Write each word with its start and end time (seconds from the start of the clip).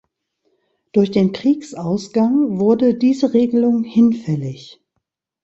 Durch 0.93 1.11
den 1.11 1.31
Kriegsausgang 1.31 2.59
wurde 2.59 2.95
diese 2.95 3.35
Regelung 3.35 3.83
hinfällig. 3.83 4.81